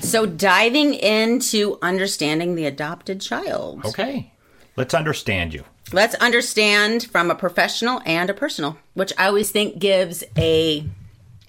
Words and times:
So, 0.00 0.26
diving 0.26 0.94
into 0.94 1.78
understanding 1.82 2.54
the 2.54 2.66
adopted 2.66 3.20
child. 3.20 3.84
Okay. 3.84 4.32
Let's 4.76 4.94
understand 4.94 5.52
you. 5.52 5.64
Let's 5.92 6.14
understand 6.16 7.04
from 7.04 7.30
a 7.30 7.34
professional 7.34 8.00
and 8.04 8.30
a 8.30 8.34
personal, 8.34 8.78
which 8.94 9.12
I 9.18 9.26
always 9.26 9.50
think 9.50 9.78
gives 9.78 10.22
a 10.36 10.86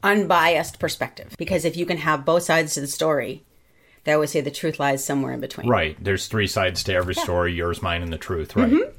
unbiased 0.02 0.80
perspective. 0.80 1.36
Because 1.38 1.66
if 1.66 1.77
you 1.77 1.86
can 1.86 1.97
have 1.97 2.25
both 2.25 2.44
sides 2.44 2.73
to 2.73 2.81
the 2.81 2.88
story, 2.88 3.44
they 4.03 4.14
always 4.14 4.31
say 4.31 4.42
the 4.42 4.52
truth 4.52 4.80
lies 4.80 5.03
somewhere 5.03 5.33
in 5.33 5.42
between. 5.42 5.67
Right. 5.67 5.97
There's 6.03 6.27
three 6.27 6.47
sides 6.47 6.83
to 6.86 6.94
every 6.94 7.16
story 7.16 7.53
yours, 7.53 7.81
mine, 7.81 8.02
and 8.02 8.14
the 8.14 8.17
truth. 8.17 8.55
Right. 8.55 8.72
Mm-hmm. 8.72 8.92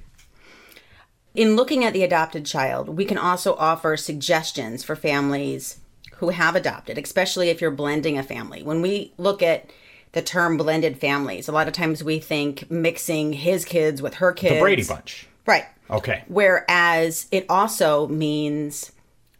In 1.34 1.56
looking 1.56 1.84
at 1.84 1.92
the 1.92 2.02
adopted 2.02 2.44
child, 2.44 2.88
we 2.88 3.04
can 3.04 3.18
also 3.18 3.54
offer 3.54 3.96
suggestions 3.96 4.84
for 4.84 4.96
families 4.96 5.78
who 6.20 6.28
have 6.28 6.54
adopted, 6.54 6.98
especially 6.98 7.48
if 7.48 7.60
you're 7.60 7.70
blending 7.70 8.18
a 8.18 8.22
family. 8.22 8.62
When 8.62 8.82
we 8.82 9.12
look 9.16 9.42
at 9.42 9.70
the 10.12 10.20
term 10.20 10.58
blended 10.58 10.98
families, 10.98 11.48
a 11.48 11.52
lot 11.52 11.66
of 11.66 11.72
times 11.72 12.04
we 12.04 12.18
think 12.18 12.70
mixing 12.70 13.32
his 13.32 13.64
kids 13.64 14.02
with 14.02 14.14
her 14.14 14.32
kids. 14.32 14.54
The 14.54 14.60
Brady 14.60 14.84
Bunch. 14.84 15.26
Right. 15.46 15.64
Okay. 15.88 16.24
Whereas 16.28 17.26
it 17.32 17.46
also 17.48 18.06
means 18.08 18.92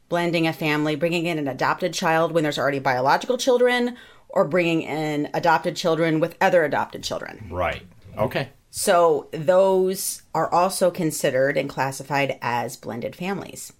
blending 0.08 0.46
a 0.46 0.54
family, 0.54 0.96
bringing 0.96 1.26
in 1.26 1.38
an 1.38 1.48
adopted 1.48 1.92
child 1.92 2.32
when 2.32 2.42
there's 2.42 2.58
already 2.58 2.78
biological 2.78 3.36
children, 3.36 3.96
or 4.30 4.46
bringing 4.46 4.82
in 4.82 5.28
adopted 5.34 5.76
children 5.76 6.18
with 6.18 6.34
other 6.40 6.64
adopted 6.64 7.02
children. 7.02 7.46
Right. 7.50 7.82
Okay. 8.16 8.48
So 8.70 9.28
those 9.32 10.22
are 10.34 10.50
also 10.50 10.90
considered 10.90 11.58
and 11.58 11.68
classified 11.68 12.38
as 12.40 12.76
blended 12.76 13.14
families. 13.14 13.72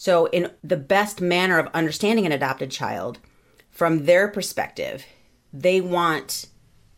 So, 0.00 0.30
in 0.30 0.50
the 0.64 0.78
best 0.78 1.20
manner 1.20 1.58
of 1.58 1.68
understanding 1.74 2.24
an 2.24 2.32
adopted 2.32 2.70
child, 2.70 3.18
from 3.68 4.06
their 4.06 4.28
perspective, 4.28 5.04
they 5.52 5.82
want 5.82 6.46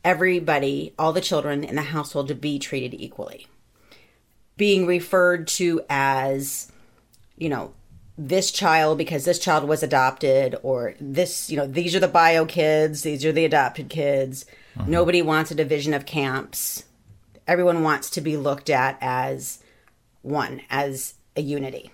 everybody, 0.04 0.94
all 0.96 1.12
the 1.12 1.20
children 1.20 1.64
in 1.64 1.74
the 1.74 1.82
household, 1.82 2.28
to 2.28 2.36
be 2.36 2.60
treated 2.60 2.94
equally. 2.94 3.48
Being 4.56 4.86
referred 4.86 5.48
to 5.48 5.80
as, 5.90 6.70
you 7.36 7.48
know, 7.48 7.74
this 8.16 8.52
child 8.52 8.98
because 8.98 9.24
this 9.24 9.40
child 9.40 9.69
was 9.69 9.82
adopted, 9.82 10.54
or 10.62 10.94
this, 11.00 11.50
you 11.50 11.56
know, 11.56 11.66
these 11.66 11.96
are 11.96 12.00
the 12.00 12.06
bio 12.06 12.46
kids, 12.46 13.02
these 13.02 13.24
are 13.24 13.32
the 13.32 13.44
adopted 13.44 13.90
kids. 13.90 14.46
Uh-huh. 14.76 14.86
Nobody 14.86 15.22
wants 15.22 15.50
a 15.50 15.56
division 15.56 15.92
of 15.92 16.06
camps. 16.06 16.84
Everyone 17.48 17.82
wants 17.82 18.10
to 18.10 18.20
be 18.20 18.36
looked 18.36 18.70
at 18.70 18.96
as 19.00 19.58
one, 20.22 20.60
as 20.70 21.14
a 21.34 21.42
unity. 21.42 21.90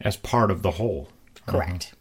As 0.00 0.16
part 0.16 0.50
of 0.50 0.62
the 0.62 0.72
whole. 0.72 1.08
Correct. 1.46 1.94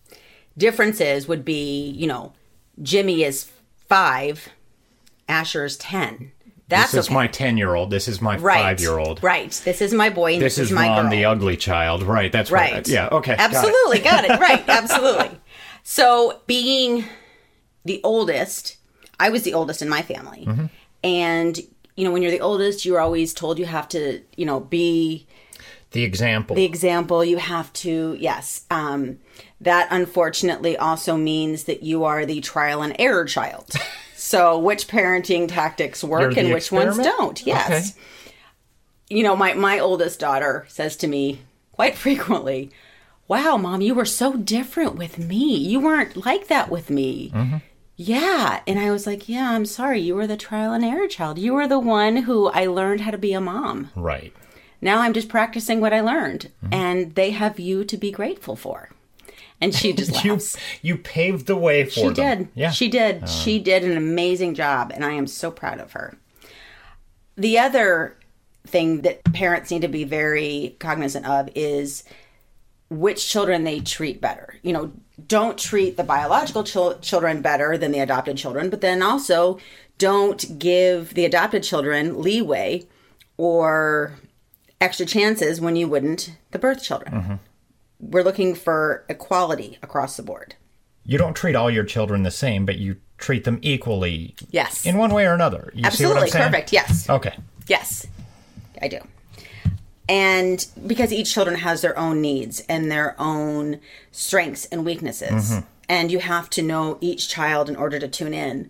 Differences 0.57 1.27
would 1.27 1.45
be, 1.45 1.89
you 1.91 2.07
know, 2.07 2.33
Jimmy 2.81 3.23
is 3.23 3.49
five, 3.87 4.49
Asher's 5.27 5.77
ten. 5.77 6.31
That's 6.67 6.91
this 6.91 7.05
is 7.05 7.07
okay. 7.09 7.13
my 7.13 7.27
10 7.27 7.57
year 7.57 7.75
old. 7.75 7.91
This 7.91 8.07
is 8.07 8.21
my 8.21 8.37
right. 8.37 8.59
5 8.59 8.79
year 8.79 8.97
old. 8.97 9.21
Right. 9.21 9.51
This 9.63 9.81
is 9.81 9.93
my 9.93 10.09
boy. 10.09 10.33
And 10.33 10.41
This 10.41 10.55
this, 10.55 10.67
is 10.67 10.71
my 10.71 10.87
Ron, 10.87 11.03
girl. 11.03 11.11
the 11.11 11.25
ugly 11.25 11.57
child. 11.57 12.01
Right. 12.01 12.31
That's 12.31 12.49
Right. 12.49 12.73
Right. 12.73 12.87
Yeah. 12.87 13.09
Okay. 13.11 13.35
got 13.35 13.51
it. 13.51 13.55
Absolutely. 13.55 13.99
Got 13.99 14.25
it. 14.25 14.39
Right. 14.39 14.63
Absolutely. 14.67 15.39
So, 15.83 16.41
being 16.47 17.05
the 17.83 18.01
oldest, 18.03 18.77
I 19.19 19.29
was 19.29 19.43
the 19.43 19.53
oldest 19.53 19.83
in 19.83 19.89
my 19.89 20.01
family. 20.01 20.45
Mm-hmm. 20.47 20.65
And, 21.03 21.59
you 21.95 22.03
know, 22.03 22.11
when 22.11 22.23
you're 22.23 22.31
the 22.31 22.41
oldest, 22.41 22.83
you're 22.83 22.99
always 22.99 23.35
told 23.35 23.59
you 23.59 23.65
have 23.65 23.87
to, 23.89 24.21
you 24.35 24.47
know, 24.47 24.59
be 24.59 25.27
The 25.95 26.03
example. 26.03 26.55
the 26.55 26.65
example. 26.65 27.23
You 27.25 27.37
have 27.37 27.71
to, 27.73 28.15
yes. 28.19 28.65
Um, 28.69 29.17
that 29.61 29.87
unfortunately 29.89 30.77
also 30.77 31.15
means 31.17 31.63
that 31.63 31.81
you 31.83 32.03
are 32.03 32.25
the 32.25 32.41
trial 32.41 32.81
and 32.83 32.95
error 32.99 33.25
child. 33.25 33.71
so, 34.15 34.59
which 34.59 34.87
parenting 34.87 35.47
tactics 35.47 36.03
work 36.03 36.37
and 36.37 36.53
which 36.53 36.71
ones 36.71 36.97
don't? 36.97 37.45
Yes. 37.45 37.91
Okay. 37.91 38.01
You 39.09 39.23
know, 39.23 39.35
my, 39.35 39.53
my 39.53 39.79
oldest 39.79 40.19
daughter 40.19 40.65
says 40.67 40.97
to 40.97 41.07
me 41.07 41.39
quite 41.71 41.95
frequently, 42.05 42.71
Wow, 43.27 43.57
mom, 43.57 43.81
you 43.81 43.95
were 43.95 44.05
so 44.05 44.33
different 44.35 44.95
with 44.95 45.17
me. 45.17 45.55
You 45.57 45.79
weren't 45.79 46.25
like 46.25 46.47
that 46.47 46.69
with 46.69 46.89
me. 46.91 47.31
Mm-hmm. 47.33 47.57
Yeah. 47.95 48.61
And 48.67 48.77
I 48.77 48.91
was 48.91 49.07
like, 49.07 49.29
Yeah, 49.29 49.51
I'm 49.51 49.65
sorry. 49.65 50.01
You 50.01 50.13
were 50.15 50.27
the 50.27 50.37
trial 50.37 50.73
and 50.73 50.83
error 50.83 51.07
child. 51.07 51.39
You 51.39 51.53
were 51.53 51.67
the 51.67 51.79
one 51.79 52.17
who 52.17 52.47
I 52.49 52.65
learned 52.67 53.01
how 53.01 53.11
to 53.11 53.17
be 53.17 53.33
a 53.33 53.41
mom. 53.41 53.89
right. 53.95 54.33
Now 54.81 54.99
I'm 55.01 55.13
just 55.13 55.29
practicing 55.29 55.79
what 55.81 55.93
I 55.93 56.01
learned, 56.01 56.51
Mm-hmm. 56.63 56.73
and 56.73 57.15
they 57.15 57.31
have 57.31 57.59
you 57.59 57.83
to 57.85 57.97
be 57.97 58.11
grateful 58.11 58.55
for. 58.55 58.89
And 59.61 59.73
she 59.73 59.93
just 59.93 60.23
You, 60.25 60.39
you 60.81 60.97
paved 60.97 61.45
the 61.47 61.55
way 61.55 61.85
for 61.85 61.89
her. 62.01 62.07
she 62.09 62.13
them. 62.13 62.37
did. 62.39 62.47
Yeah. 62.55 62.71
She 62.71 62.87
did. 62.89 63.27
she 63.29 63.59
did 63.59 63.83
an 63.83 63.95
amazing 63.97 64.53
job, 64.53 64.91
and 64.93 65.03
I 65.05 65.11
am 65.13 65.27
so 65.27 65.49
proud 65.51 65.79
of 65.79 65.93
her. 65.93 66.17
The 67.37 67.59
other 67.59 68.17
thing 68.67 69.01
that 69.01 69.23
parents 69.33 69.71
need 69.71 69.81
to 69.83 69.87
be 69.87 70.03
very 70.03 70.75
cognizant 70.79 71.25
of 71.27 71.49
is 71.55 72.03
which 72.89 73.27
children 73.29 73.63
they 73.63 73.79
treat 73.79 74.21
better. 74.21 74.55
You 74.61 74.73
know, 74.73 74.91
don't 75.27 75.57
treat 75.57 75.97
the 75.97 76.03
biological 76.03 76.63
chil- 76.63 76.99
children 76.99 77.41
better 77.41 77.77
than 77.77 77.91
the 77.91 77.99
adopted 77.99 78.37
children, 78.37 78.69
but 78.69 78.81
then 78.81 79.01
also 79.01 79.59
don't 79.97 80.59
give 80.59 81.13
the 81.13 81.25
adopted 81.25 81.63
children 81.63 82.21
leeway 82.21 82.85
or 83.37 84.13
extra 84.81 85.05
chances 85.05 85.59
when 85.61 85.75
you 85.75 85.87
wouldn't 85.87 86.31
the 86.51 86.59
birth 86.59 86.83
children. 86.83 87.39
We're 87.99 88.23
looking 88.23 88.55
for 88.55 89.05
equality 89.09 89.77
across 89.81 90.17
the 90.17 90.23
board. 90.23 90.55
You 91.05 91.17
don't 91.17 91.35
treat 91.35 91.55
all 91.55 91.69
your 91.71 91.83
children 91.83 92.23
the 92.23 92.31
same, 92.31 92.65
but 92.65 92.77
you 92.77 92.97
treat 93.17 93.43
them 93.45 93.59
equally 93.61 94.35
Yes. 94.49 94.85
in 94.85 94.97
one 94.97 95.13
way 95.13 95.25
or 95.25 95.33
another. 95.33 95.71
You 95.73 95.85
Absolutely. 95.85 96.29
Perfect. 96.31 96.73
Yes. 96.73 97.09
Okay. 97.09 97.35
Yes, 97.67 98.05
I 98.81 98.87
do. 98.87 98.99
And 100.07 100.65
because 100.85 101.11
each 101.11 101.33
children 101.33 101.57
has 101.59 101.81
their 101.81 101.97
own 101.97 102.21
needs 102.21 102.61
and 102.69 102.91
their 102.91 103.15
own 103.19 103.79
strengths 104.11 104.65
and 104.65 104.85
weaknesses, 104.85 105.51
Mm-hmm. 105.51 105.65
and 105.89 106.11
you 106.11 106.19
have 106.19 106.49
to 106.51 106.61
know 106.61 106.97
each 107.01 107.27
child 107.29 107.69
in 107.69 107.75
order 107.75 107.97
to 107.99 108.07
tune 108.07 108.33
in, 108.33 108.69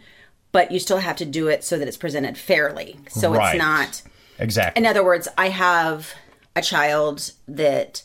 but 0.52 0.72
you 0.72 0.80
still 0.80 1.00
have 1.00 1.18
to 1.18 1.26
do 1.26 1.48
it 1.48 1.64
so 1.64 1.78
that 1.78 1.88
it's 1.88 1.98
presented 1.98 2.38
fairly. 2.38 2.98
So 3.10 3.34
Right. 3.34 3.56
it's 3.56 3.60
not. 3.64 4.02
Exactly. 4.40 4.82
In 4.82 4.86
other 4.86 5.04
words, 5.04 5.28
I 5.38 5.50
have 5.50 6.14
a 6.56 6.62
child 6.62 7.32
that 7.48 8.04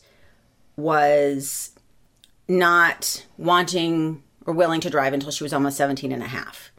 was 0.76 1.72
not 2.48 3.26
wanting 3.36 4.22
or 4.46 4.54
willing 4.54 4.80
to 4.80 4.90
drive 4.90 5.12
until 5.12 5.30
she 5.30 5.44
was 5.44 5.52
almost 5.52 5.76
17 5.76 6.12
and 6.12 6.22
a 6.22 6.26
half. 6.26 6.70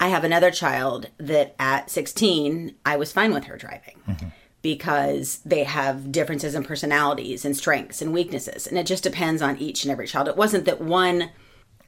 I 0.00 0.08
have 0.08 0.24
another 0.24 0.50
child 0.50 1.10
that 1.18 1.54
at 1.60 1.88
16, 1.90 2.74
I 2.84 2.96
was 2.96 3.12
fine 3.12 3.32
with 3.32 3.44
her 3.44 3.56
driving 3.56 4.00
mm-hmm. 4.08 4.28
because 4.62 5.38
they 5.44 5.62
have 5.62 6.10
differences 6.10 6.56
in 6.56 6.64
personalities 6.64 7.44
and 7.44 7.56
strengths 7.56 8.02
and 8.02 8.12
weaknesses. 8.12 8.66
And 8.66 8.76
it 8.78 8.86
just 8.86 9.04
depends 9.04 9.42
on 9.42 9.58
each 9.58 9.84
and 9.84 9.92
every 9.92 10.08
child. 10.08 10.26
It 10.26 10.36
wasn't 10.36 10.64
that 10.64 10.80
one 10.80 11.30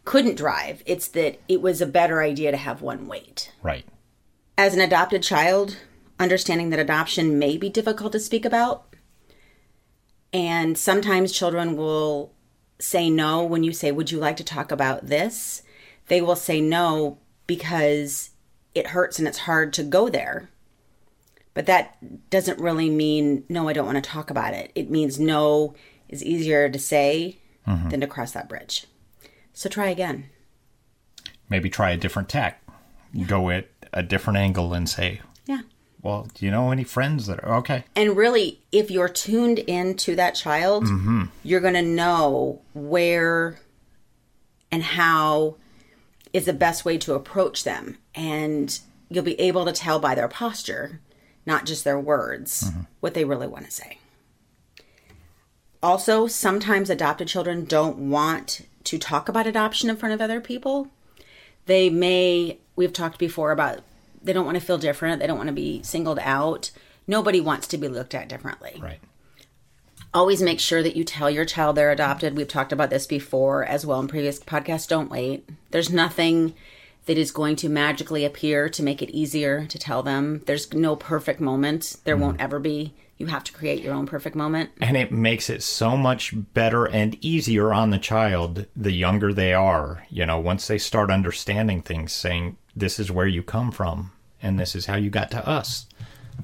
couldn't 0.05 0.37
drive. 0.37 0.83
It's 0.87 1.09
that 1.09 1.41
it 1.49 1.61
was 1.61 1.81
a 1.81 1.87
better 1.87 2.23
idea 2.23 2.53
to 2.53 2.57
have 2.57 2.83
one 2.83 3.09
wait. 3.09 3.53
Right. 3.63 3.85
As 4.57 4.75
an 4.75 4.81
adopted 4.81 5.25
child, 5.25 5.77
understanding 6.19 6.71
that 6.71 6.79
adoption 6.79 7.39
may 7.39 7.57
be 7.57 7.69
difficult 7.69 8.13
to 8.13 8.21
speak 8.21 8.45
about. 8.45 8.95
And 10.33 10.77
sometimes 10.77 11.33
children 11.33 11.77
will 11.77 12.33
say 12.79 13.09
no 13.09 13.45
when 13.45 13.63
you 13.63 13.73
say, 13.73 13.93
Would 13.93 14.11
you 14.11 14.19
like 14.19 14.37
to 14.39 14.45
talk 14.45 14.73
about 14.73 15.07
this? 15.07 15.63
They 16.09 16.21
will 16.21 16.37
say 16.37 16.61
no 16.61 17.19
because 17.47 18.31
it 18.75 18.89
hurts 18.89 19.19
and 19.19 19.29
it's 19.29 19.39
hard 19.39 19.73
to 19.75 19.83
go 19.83 20.09
there. 20.09 20.51
But 21.55 21.67
that 21.67 22.31
doesn't 22.31 22.59
really 22.59 22.91
mean, 22.91 23.45
No, 23.49 23.69
I 23.69 23.73
don't 23.73 23.87
want 23.87 24.03
to 24.03 24.11
talk 24.11 24.31
about 24.31 24.55
it. 24.55 24.73
It 24.75 24.91
means 24.91 25.21
no 25.21 25.75
is 26.09 26.25
easier 26.25 26.69
to 26.69 26.79
say 26.79 27.39
mm-hmm. 27.67 27.89
than 27.89 28.01
to 28.01 28.07
cross 28.07 28.33
that 28.33 28.49
bridge. 28.49 28.87
So 29.53 29.69
try 29.69 29.89
again. 29.89 30.31
Maybe 31.49 31.71
try 31.71 31.91
a 31.93 31.97
different 31.97 32.29
tack. 32.29 32.61
Go 33.29 33.51
at 33.51 33.69
a 33.93 34.03
different 34.03 34.39
angle 34.39 34.75
and 34.75 34.89
say, 34.89 35.21
Yeah. 35.47 35.61
Well, 36.05 36.29
do 36.35 36.45
you 36.45 36.51
know 36.51 36.71
any 36.71 36.85
friends 36.85 37.27
that 37.29 37.43
are 37.43 37.57
okay? 37.57 37.85
And 37.97 38.15
really, 38.15 38.61
if 38.71 38.91
you're 38.91 39.09
tuned 39.09 39.59
into 39.59 40.15
that 40.17 40.35
child, 40.35 40.85
mm-hmm. 40.85 41.25
you're 41.43 41.61
going 41.61 41.75
to 41.75 41.83
know 41.83 42.61
where 42.75 43.59
and 44.71 44.83
how 44.83 45.57
is 46.35 46.45
the 46.45 46.53
best 46.53 46.85
way 46.85 46.99
to 46.99 47.15
approach 47.15 47.65
them. 47.65 47.97
And 48.15 48.79
you'll 49.09 49.25
be 49.25 49.41
able 49.41 49.65
to 49.65 49.73
tell 49.73 49.99
by 49.99 50.15
their 50.15 50.29
posture, 50.29 51.01
not 51.47 51.65
just 51.65 51.85
their 51.85 51.99
words, 51.99 52.65
mm-hmm. 52.65 52.83
what 53.01 53.15
they 53.15 53.25
really 53.25 53.47
want 53.47 53.65
to 53.65 53.71
say. 53.71 53.97
Also, 55.83 56.27
sometimes 56.27 56.91
adopted 56.91 57.29
children 57.29 57.65
don't 57.65 58.11
want 58.11 58.67
to 58.85 58.99
talk 58.99 59.31
about 59.31 59.47
adoption 59.47 59.89
in 59.89 59.97
front 59.97 60.15
of 60.15 60.21
other 60.21 60.41
people. 60.41 60.89
They 61.65 61.89
may, 61.89 62.59
we've 62.77 62.93
talked 62.93 63.19
before 63.19 63.53
about 63.53 63.81
they 64.25 64.33
don't 64.33 64.47
want 64.47 64.59
to 64.59 64.65
feel 64.65 64.79
different, 64.79 65.21
they 65.21 65.27
don't 65.27 65.39
want 65.39 65.49
to 65.49 65.55
be 65.55 65.83
singled 65.83 66.19
out. 66.21 66.71
Nobody 67.07 67.41
wants 67.41 67.67
to 67.69 67.79
be 67.79 67.89
looked 67.89 68.15
at 68.15 68.29
differently. 68.29 68.81
Right. 68.83 69.01
Always 70.15 70.41
make 70.41 70.61
sure 70.61 70.83
that 70.83 70.97
you 70.97 71.05
tell 71.05 71.29
your 71.29 71.45
child 71.45 71.77
they're 71.77 71.91
adopted. 71.91 72.37
We've 72.37 72.49
talked 72.49 72.73
about 72.73 72.91
this 72.91 73.07
before 73.07 73.65
as 73.65 73.85
well 73.85 74.01
in 74.01 74.09
previous 74.09 74.39
podcasts. 74.39 74.89
Don't 74.89 75.11
wait. 75.11 75.49
There's 75.71 75.91
nothing 75.91 76.55
that 77.07 77.19
is 77.19 77.31
going 77.31 77.57
to 77.57 77.69
magically 77.69 78.25
appear 78.25 78.69
to 78.71 78.83
make 78.83 79.03
it 79.03 79.11
easier 79.11 79.67
to 79.67 79.79
tell 79.79 80.03
them. 80.03 80.43
There's 80.47 80.73
no 80.73 80.97
perfect 80.97 81.41
moment. 81.41 81.97
There 82.05 82.17
won't 82.17 82.37
mm-hmm. 82.37 82.45
ever 82.45 82.59
be. 82.59 82.95
You 83.19 83.27
have 83.27 83.45
to 83.45 83.53
create 83.53 83.83
your 83.83 83.93
own 83.93 84.07
perfect 84.07 84.35
moment. 84.35 84.71
And 84.81 84.97
it 84.97 85.13
makes 85.13 85.51
it 85.51 85.63
so 85.63 85.97
much 85.97 86.33
better 86.55 86.87
and 86.87 87.23
easier 87.23 87.73
on 87.75 87.91
the 87.91 87.99
child 87.99 88.67
the 88.75 88.93
younger 88.93 89.33
they 89.33 89.53
are. 89.53 90.07
You 90.11 90.27
know, 90.27 90.39
once 90.39 90.67
they 90.67 90.79
start 90.79 91.11
understanding 91.11 91.83
things, 91.83 92.13
saying, 92.13 92.57
this 92.75 92.99
is 92.99 93.11
where 93.11 93.27
you 93.27 93.43
come 93.43 93.71
from 93.71 94.13
and 94.45 94.59
this 94.59 94.77
is 94.77 94.87
how 94.87 94.95
you 94.97 95.11
got 95.11 95.31
to 95.33 95.49
us. 95.49 95.87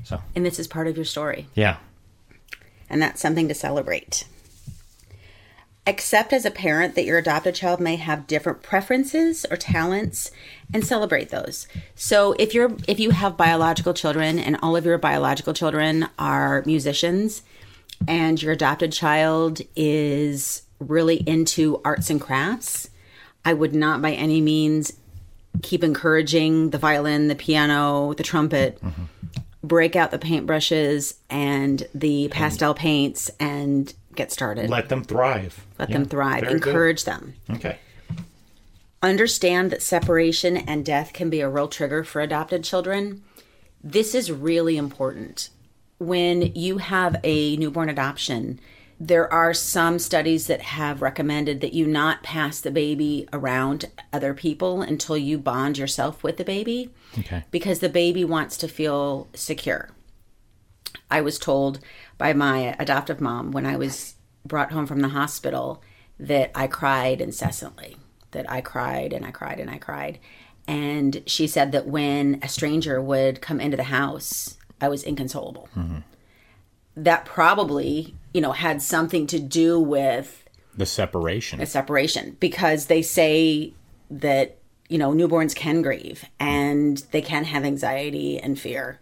So, 0.05 0.21
And 0.35 0.45
this 0.45 0.59
is 0.59 0.67
part 0.67 0.89
of 0.89 0.97
your 0.97 1.05
story. 1.05 1.47
yeah. 1.55 1.77
and 2.89 3.01
that's 3.01 3.21
something 3.21 3.47
to 3.49 3.55
celebrate. 3.55 4.25
Accept 5.87 6.33
as 6.33 6.45
a 6.45 6.51
parent 6.51 6.95
that 6.95 7.05
your 7.05 7.19
adopted 7.19 7.55
child 7.55 7.81
may 7.81 7.97
have 7.97 8.27
different 8.27 8.63
preferences 8.63 9.47
or 9.51 9.57
talents 9.57 10.31
and 10.75 10.85
celebrate 10.85 11.31
those. 11.31 11.67
So 11.95 12.35
if 12.39 12.55
you're 12.55 12.77
if 12.87 13.01
you 13.01 13.11
have 13.11 13.37
biological 13.37 13.95
children 13.95 14.39
and 14.39 14.59
all 14.63 14.77
of 14.77 14.85
your 14.85 14.99
biological 14.99 15.55
children 15.55 16.09
are 16.19 16.63
musicians 16.67 17.43
and 18.07 18.41
your 18.41 18.53
adopted 18.53 18.93
child 18.93 19.63
is 19.75 20.63
really 20.79 21.17
into 21.27 21.81
arts 21.85 22.11
and 22.11 22.21
crafts, 22.21 22.91
I 23.45 23.55
would 23.55 23.75
not 23.75 24.03
by 24.03 24.13
any 24.13 24.41
means 24.41 24.93
keep 25.63 25.85
encouraging 25.85 26.71
the 26.71 26.79
violin, 26.79 27.29
the 27.29 27.35
piano, 27.35 28.15
the 28.15 28.23
trumpet 28.23 28.81
break 29.63 29.95
out 29.95 30.11
the 30.11 30.19
paintbrushes 30.19 31.15
and 31.29 31.87
the 31.95 32.29
pastel 32.29 32.75
paints 32.75 33.31
and 33.39 33.93
get 34.15 34.33
started. 34.33 34.71
Let, 34.71 34.89
them 34.89 35.05
thrive. 35.05 35.67
Let 35.79 35.91
them 35.91 36.07
thrive. 36.07 36.41
very 36.41 36.59
good. 36.59 36.69
Encourage 36.69 37.05
them. 37.05 37.35
Okay. 37.51 37.79
Understand 39.03 39.71
that 39.71 39.83
separation 39.83 40.57
and 40.57 40.85
death 40.85 41.13
can 41.13 41.31
be 41.31 41.41
a 41.41 41.49
real 41.49 41.69
trigger 41.69 42.05
for 42.05 42.21
adopted 42.21 42.65
children. 42.65 43.23
This 43.83 44.15
is 44.15 44.31
really 44.33 44.77
important. 44.77 45.51
When 45.99 46.55
you 46.55 46.79
have 46.79 47.17
a 47.23 47.57
newborn 47.57 47.89
adoption, 47.89 48.61
there 49.03 49.33
are 49.33 49.55
some 49.55 49.99
studies 49.99 50.47
that 50.47 50.61
have 50.61 51.01
recommended 51.01 51.63
that 51.63 51.73
you 51.73 51.87
not 51.87 52.23
pass 52.23 52.61
the 52.61 52.71
baby 52.71 53.27
around 53.33 53.87
other 54.13 54.35
people 54.35 54.83
until 54.83 55.17
you 55.17 55.39
bond 55.39 55.79
yourself 55.79 56.23
with 56.23 56.37
the 56.37 56.45
baby 56.45 56.91
Okay. 57.19 57.45
because 57.51 57.79
the 57.79 57.89
baby 57.89 58.25
wants 58.27 58.59
to 58.59 58.69
feel 58.69 59.29
secure. 59.33 59.89
I 61.11 61.23
was 61.23 61.39
told 61.39 61.81
by 62.19 62.35
my 62.35 62.77
adoptive 62.79 63.21
mom 63.23 63.53
when 63.53 63.65
I 63.65 63.77
was 63.77 64.17
brought 64.45 64.73
home 64.73 64.87
from 64.87 65.01
the 65.01 65.09
hospital 65.09 65.83
that 66.19 66.51
I 66.55 66.67
cried 66.67 67.23
incessantly, 67.23 67.97
that 68.33 68.51
I 68.51 68.61
cried 68.61 69.15
and 69.15 69.25
I 69.25 69.31
cried 69.31 69.61
and 69.61 69.71
I 69.71 69.79
cried. 69.79 70.19
And 70.69 71.23
she 71.27 71.47
said 71.47 71.73
that 71.73 71.87
when 71.87 72.39
a 72.43 72.49
stranger 72.49 73.01
would 73.01 73.41
come 73.41 73.61
into 73.61 73.79
the 73.79 73.85
house, 73.85 74.59
I 74.79 74.89
was 74.89 75.03
inconsolable. 75.03 75.69
Mm-hmm. 75.75 75.99
That 76.97 77.25
probably, 77.25 78.15
you 78.35 78.41
know, 78.41 78.53
had 78.53 78.83
something 78.83 79.27
to 79.29 79.39
do 79.39 79.79
with 79.81 80.45
The 80.77 80.87
separation. 80.87 81.61
The 81.61 81.67
separation 81.67 82.37
because 82.41 82.87
they 82.87 83.03
say 83.03 83.75
that 84.11 84.59
you 84.91 84.99
know 84.99 85.13
newborns 85.13 85.55
can 85.55 85.81
grieve 85.81 86.25
and 86.39 86.99
they 87.13 87.23
can 87.23 87.45
have 87.45 87.65
anxiety 87.65 88.39
and 88.39 88.59
fear 88.59 88.99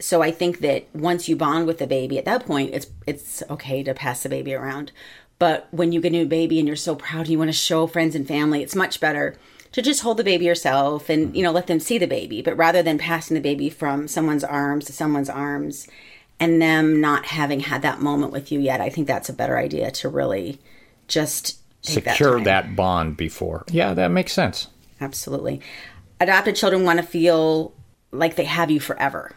so 0.00 0.22
i 0.22 0.30
think 0.30 0.60
that 0.60 0.86
once 0.94 1.28
you 1.28 1.36
bond 1.36 1.66
with 1.66 1.78
the 1.78 1.86
baby 1.86 2.18
at 2.18 2.24
that 2.24 2.46
point 2.46 2.74
it's 2.74 2.88
it's 3.06 3.42
okay 3.50 3.82
to 3.82 3.94
pass 3.94 4.22
the 4.22 4.28
baby 4.28 4.54
around 4.54 4.90
but 5.38 5.68
when 5.70 5.92
you 5.92 6.00
get 6.00 6.08
a 6.08 6.16
new 6.16 6.26
baby 6.26 6.58
and 6.58 6.66
you're 6.66 6.76
so 6.76 6.96
proud 6.96 7.20
and 7.20 7.28
you 7.28 7.38
want 7.38 7.48
to 7.48 7.52
show 7.52 7.86
friends 7.86 8.14
and 8.14 8.26
family 8.26 8.62
it's 8.62 8.74
much 8.74 8.98
better 9.00 9.36
to 9.70 9.82
just 9.82 10.00
hold 10.00 10.16
the 10.16 10.24
baby 10.24 10.46
yourself 10.46 11.10
and 11.10 11.36
you 11.36 11.42
know 11.42 11.52
let 11.52 11.66
them 11.66 11.78
see 11.78 11.98
the 11.98 12.06
baby 12.06 12.40
but 12.40 12.56
rather 12.56 12.82
than 12.82 12.96
passing 12.96 13.34
the 13.34 13.40
baby 13.40 13.68
from 13.68 14.08
someone's 14.08 14.44
arms 14.44 14.86
to 14.86 14.92
someone's 14.92 15.30
arms 15.30 15.86
and 16.40 16.62
them 16.62 17.00
not 17.00 17.26
having 17.26 17.60
had 17.60 17.82
that 17.82 18.00
moment 18.00 18.32
with 18.32 18.50
you 18.52 18.60
yet 18.60 18.80
i 18.80 18.88
think 18.88 19.06
that's 19.06 19.28
a 19.28 19.32
better 19.32 19.58
idea 19.58 19.90
to 19.90 20.08
really 20.08 20.60
just 21.08 21.58
take 21.82 22.04
Secure 22.04 22.36
time. 22.36 22.44
that 22.44 22.76
bond 22.76 23.16
before. 23.16 23.64
Yeah, 23.70 23.94
that 23.94 24.10
makes 24.10 24.32
sense. 24.32 24.68
Absolutely. 25.00 25.60
Adopted 26.20 26.56
children 26.56 26.84
want 26.84 26.98
to 26.98 27.06
feel 27.06 27.72
like 28.10 28.36
they 28.36 28.44
have 28.44 28.70
you 28.70 28.80
forever. 28.80 29.32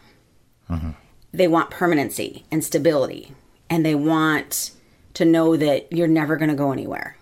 Mm-hmm. 0.69 0.91
They 1.33 1.47
want 1.47 1.69
permanency 1.69 2.45
and 2.51 2.63
stability, 2.63 3.33
and 3.69 3.85
they 3.85 3.95
want 3.95 4.71
to 5.13 5.25
know 5.25 5.55
that 5.55 5.91
you're 5.93 6.07
never 6.07 6.35
going 6.35 6.49
to 6.49 6.55
go 6.55 6.71
anywhere. 6.71 7.17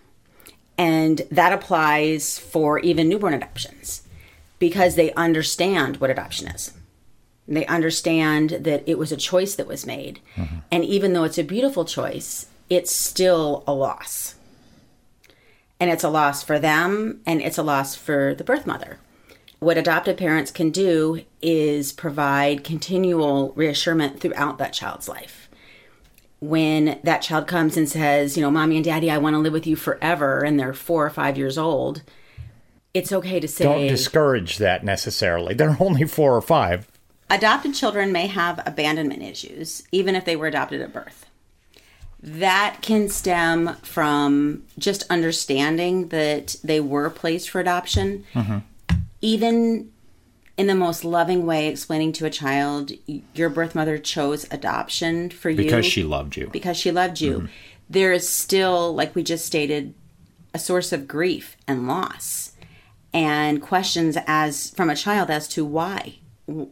And 0.78 1.20
that 1.30 1.52
applies 1.52 2.38
for 2.38 2.78
even 2.80 3.08
newborn 3.08 3.34
adoptions 3.34 4.02
because 4.58 4.94
they 4.94 5.12
understand 5.12 5.98
what 5.98 6.10
adoption 6.10 6.48
is. 6.48 6.72
They 7.50 7.66
understand 7.66 8.50
that 8.50 8.84
it 8.86 8.96
was 8.96 9.10
a 9.10 9.16
choice 9.16 9.56
that 9.56 9.66
was 9.66 9.84
made. 9.84 10.20
Mm-hmm. 10.36 10.58
And 10.70 10.84
even 10.84 11.12
though 11.12 11.24
it's 11.24 11.36
a 11.36 11.44
beautiful 11.44 11.84
choice, 11.84 12.46
it's 12.70 12.92
still 12.92 13.64
a 13.66 13.74
loss 13.74 14.36
and 15.80 15.90
it's 15.90 16.04
a 16.04 16.08
loss 16.08 16.44
for 16.44 16.60
them 16.60 17.20
and 17.26 17.42
it's 17.42 17.58
a 17.58 17.62
loss 17.62 17.96
for 17.96 18.34
the 18.34 18.44
birth 18.44 18.66
mother. 18.66 18.98
What 19.58 19.76
adoptive 19.76 20.16
parents 20.16 20.50
can 20.50 20.70
do 20.70 21.24
is 21.42 21.92
provide 21.92 22.62
continual 22.62 23.52
reassurance 23.56 24.20
throughout 24.20 24.58
that 24.58 24.72
child's 24.72 25.08
life. 25.08 25.48
When 26.38 26.98
that 27.02 27.20
child 27.20 27.46
comes 27.46 27.76
and 27.76 27.88
says, 27.88 28.36
you 28.36 28.42
know, 28.42 28.50
mommy 28.50 28.76
and 28.76 28.84
daddy, 28.84 29.10
I 29.10 29.18
want 29.18 29.34
to 29.34 29.38
live 29.40 29.52
with 29.52 29.66
you 29.66 29.76
forever, 29.76 30.42
and 30.42 30.58
they're 30.58 30.72
four 30.72 31.04
or 31.04 31.10
five 31.10 31.36
years 31.36 31.58
old, 31.58 32.02
it's 32.94 33.12
okay 33.12 33.38
to 33.40 33.46
say, 33.46 33.64
Don't 33.64 33.88
discourage 33.88 34.56
that 34.56 34.82
necessarily. 34.82 35.52
They're 35.52 35.76
only 35.78 36.06
four 36.06 36.34
or 36.34 36.40
five. 36.40 36.89
Adopted 37.30 37.74
children 37.74 38.12
may 38.12 38.26
have 38.26 38.60
abandonment 38.66 39.22
issues, 39.22 39.82
even 39.92 40.14
if 40.14 40.24
they 40.24 40.36
were 40.36 40.46
adopted 40.46 40.80
at 40.80 40.92
birth. 40.92 41.26
That 42.22 42.78
can 42.82 43.08
stem 43.08 43.76
from 43.76 44.64
just 44.78 45.04
understanding 45.08 46.08
that 46.08 46.56
they 46.62 46.80
were 46.80 47.08
placed 47.08 47.48
for 47.48 47.60
adoption. 47.60 48.24
Mm-hmm. 48.34 48.58
Even 49.22 49.90
in 50.58 50.66
the 50.66 50.74
most 50.74 51.04
loving 51.04 51.46
way, 51.46 51.68
explaining 51.68 52.12
to 52.12 52.26
a 52.26 52.30
child, 52.30 52.92
your 53.34 53.48
birth 53.48 53.74
mother 53.74 53.96
chose 53.96 54.46
adoption 54.50 55.30
for 55.30 55.48
you 55.48 55.56
Because 55.56 55.86
she 55.86 56.02
loved 56.02 56.36
you. 56.36 56.48
because 56.52 56.76
she 56.76 56.90
loved 56.90 57.20
you. 57.22 57.38
Mm-hmm. 57.38 57.46
There 57.88 58.12
is 58.12 58.28
still, 58.28 58.94
like 58.94 59.14
we 59.14 59.22
just 59.22 59.46
stated, 59.46 59.94
a 60.52 60.58
source 60.58 60.92
of 60.92 61.08
grief 61.08 61.56
and 61.66 61.88
loss, 61.88 62.52
and 63.14 63.62
questions 63.62 64.18
as 64.26 64.70
from 64.70 64.90
a 64.90 64.94
child 64.96 65.30
as 65.30 65.48
to 65.48 65.64
why, 65.64 66.16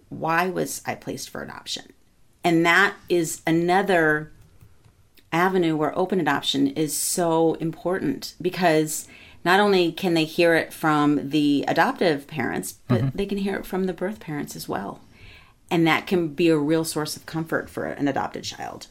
why 0.09 0.49
was 0.49 0.83
I 0.87 0.95
placed 0.95 1.31
for 1.31 1.43
adoption, 1.43 1.93
and 2.45 2.65
that 2.67 2.95
is 3.09 3.43
another 3.47 4.31
avenue 5.33 5.77
where 5.77 5.97
open 5.99 6.21
adoption 6.21 6.69
is 6.69 6.97
so 6.97 7.55
important 7.55 8.35
because 8.41 9.07
not 9.45 9.61
only 9.61 9.93
can 9.93 10.15
they 10.15 10.25
hear 10.25 10.55
it 10.55 10.73
from 10.73 11.31
the 11.31 11.65
adoptive 11.69 12.27
parents, 12.27 12.75
but 12.89 13.17
they 13.17 13.27
can 13.27 13.39
hear 13.39 13.57
it 13.57 13.67
from 13.67 13.85
the 13.85 13.93
birth 13.93 14.21
parents 14.21 14.57
as 14.57 14.69
well. 14.69 15.01
And 15.71 15.87
that 15.87 16.07
can 16.07 16.29
be 16.29 16.49
a 16.49 16.57
real 16.57 16.85
source 16.85 17.17
of 17.17 17.27
comfort 17.27 17.71
for 17.71 17.85
an 17.85 18.09
adopted 18.09 18.45
child. 18.45 18.89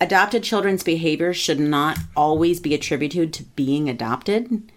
Adopted 0.00 0.42
children's 0.42 0.82
behavior 0.82 1.32
should 1.34 1.60
not 1.60 1.98
always 2.16 2.60
be 2.60 2.74
attributed 2.74 3.32
to 3.32 3.42
being 3.42 3.88
adopted. 3.88 4.70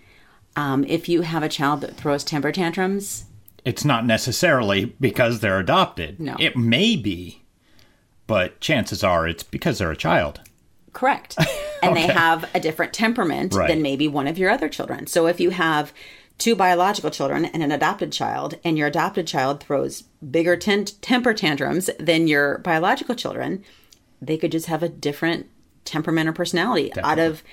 Um, 0.55 0.84
if 0.86 1.07
you 1.07 1.22
have 1.22 1.43
a 1.43 1.50
child 1.50 1.81
that 1.81 1.96
throws 1.96 2.24
temper 2.24 2.51
tantrums, 2.51 3.25
It's 3.68 3.84
not 3.84 4.06
necessarily 4.06 4.96
because 5.02 5.42
they're 5.42 5.60
adopted. 5.60 6.22
No. 6.22 6.38
It 6.40 6.56
may 6.56 6.96
be, 6.96 7.44
but 8.26 8.62
chances 8.62 9.04
are 9.04 9.28
it's 9.28 9.44
because 9.44 9.78
they're 9.78 9.92
a 9.92 9.98
child. 9.98 10.40
Correct. 10.94 11.36
And 11.84 11.96
they 11.96 12.08
have 12.08 12.50
a 12.56 12.60
different 12.60 12.92
temperament 12.92 13.54
Right. 13.54 13.68
than 13.68 13.84
maybe 13.84 14.08
one 14.08 14.26
of 14.26 14.40
your 14.40 14.50
other 14.50 14.68
children. 14.68 15.06
So 15.06 15.28
if 15.28 15.40
you 15.40 15.52
have 15.52 15.94
two 16.40 16.56
biological 16.56 17.12
children 17.12 17.46
and 17.46 17.62
an 17.62 17.72
adopted 17.72 18.12
child, 18.12 18.56
and 18.64 18.80
your 18.80 18.88
adopted 18.88 19.28
child 19.28 19.64
throws 19.64 20.02
bigger 20.32 20.58
ten- 20.58 20.86
temper 20.86 21.36
tantrums 21.36 21.92
than 22.00 22.28
your 22.28 22.58
biological 22.60 23.14
children, 23.14 23.64
they 24.20 24.38
could 24.38 24.52
just 24.52 24.66
have 24.66 24.82
a 24.82 24.90
different 24.90 25.46
temperament 25.86 26.28
or 26.28 26.34
personality. 26.34 26.92
Out 26.98 27.20
of 27.20 27.44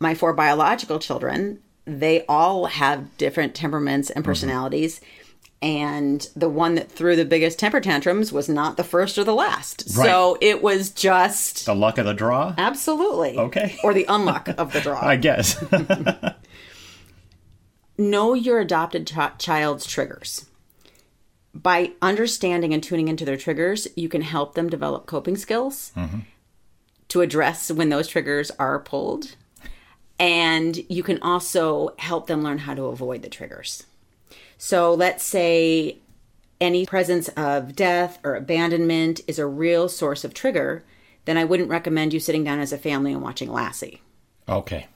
my 0.00 0.16
four 0.16 0.32
biological 0.32 0.98
children, 0.98 1.60
they 1.84 2.24
all 2.28 2.66
have 2.66 3.16
different 3.18 3.54
temperaments 3.54 4.10
and 4.10 4.24
mm-hmm. 4.24 4.30
personalities. 4.30 5.00
And 5.62 6.26
the 6.34 6.48
one 6.48 6.74
that 6.76 6.90
threw 6.90 7.16
the 7.16 7.24
biggest 7.26 7.58
temper 7.58 7.80
tantrums 7.80 8.32
was 8.32 8.48
not 8.48 8.78
the 8.78 8.84
first 8.84 9.18
or 9.18 9.24
the 9.24 9.34
last. 9.34 9.90
So 9.90 10.38
it 10.40 10.62
was 10.62 10.90
just 10.90 11.66
The 11.66 11.74
luck 11.74 11.98
of 11.98 12.06
the 12.06 12.14
draw? 12.14 12.54
Absolutely. 12.56 13.36
Okay. 13.36 13.76
Or 13.84 13.92
the 13.92 14.06
unlock 14.08 14.48
of 14.48 14.72
the 14.72 14.80
draw. 14.80 15.00
I 15.06 15.16
guess. 15.16 15.62
know 18.00 18.34
your 18.34 18.58
adopted 18.58 19.06
ch- 19.06 19.38
child's 19.38 19.86
triggers. 19.86 20.46
By 21.52 21.92
understanding 22.00 22.72
and 22.72 22.82
tuning 22.82 23.08
into 23.08 23.24
their 23.24 23.36
triggers, 23.36 23.86
you 23.96 24.08
can 24.08 24.22
help 24.22 24.54
them 24.54 24.70
develop 24.70 25.06
coping 25.06 25.36
skills 25.36 25.92
mm-hmm. 25.96 26.20
to 27.08 27.20
address 27.20 27.70
when 27.70 27.88
those 27.90 28.08
triggers 28.08 28.50
are 28.52 28.78
pulled. 28.78 29.36
And 30.18 30.76
you 30.88 31.02
can 31.02 31.20
also 31.22 31.90
help 31.98 32.26
them 32.26 32.42
learn 32.42 32.58
how 32.58 32.74
to 32.74 32.84
avoid 32.84 33.22
the 33.22 33.28
triggers. 33.28 33.84
So 34.62 34.92
let's 34.92 35.24
say 35.24 35.96
any 36.60 36.84
presence 36.84 37.28
of 37.30 37.74
death 37.74 38.18
or 38.22 38.34
abandonment 38.34 39.22
is 39.26 39.38
a 39.38 39.46
real 39.46 39.88
source 39.88 40.22
of 40.22 40.34
trigger, 40.34 40.84
then 41.24 41.38
I 41.38 41.44
wouldn't 41.44 41.70
recommend 41.70 42.12
you 42.12 42.20
sitting 42.20 42.44
down 42.44 42.60
as 42.60 42.70
a 42.70 42.76
family 42.76 43.10
and 43.14 43.22
watching 43.22 43.50
Lassie. 43.50 44.02
okay. 44.46 44.86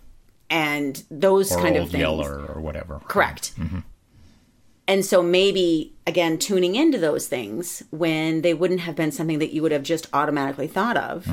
And 0.50 1.02
those 1.10 1.50
Or 1.50 1.62
kind 1.62 1.76
of 1.76 1.88
things. 1.88 2.00
Yeller 2.02 2.44
or 2.46 2.60
whatever. 2.60 3.00
Correct. 3.08 3.56
Mm-hmm. 3.58 3.78
And 4.86 5.02
so 5.02 5.22
maybe 5.22 5.94
again 6.06 6.38
tuning 6.38 6.74
into 6.74 6.98
those 6.98 7.26
things 7.26 7.82
when 7.90 8.42
they 8.42 8.52
wouldn't 8.52 8.80
have 8.80 8.94
been 8.94 9.10
something 9.10 9.38
that 9.38 9.54
you 9.54 9.62
would 9.62 9.72
have 9.72 9.82
just 9.82 10.08
automatically 10.12 10.66
thought 10.68 10.98
of 10.98 11.26